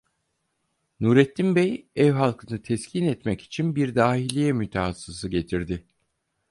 Nurettin 0.99 1.55
bey, 1.55 1.87
ev 1.95 2.11
halkını 2.11 2.61
teskin 2.61 3.05
etmek 3.05 3.41
için 3.41 3.75
bir 3.75 3.95
dahiliye 3.95 4.53
mütehassısı 4.53 5.29
getirdi. 5.29 5.85